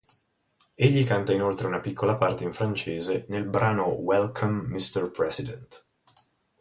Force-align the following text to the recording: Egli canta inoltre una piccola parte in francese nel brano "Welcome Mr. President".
Egli 0.73 1.03
canta 1.05 1.31
inoltre 1.31 1.67
una 1.67 1.79
piccola 1.79 2.15
parte 2.17 2.43
in 2.43 2.51
francese 2.53 3.25
nel 3.27 3.45
brano 3.45 3.85
"Welcome 3.85 4.67
Mr. 4.69 5.11
President". 5.11 5.89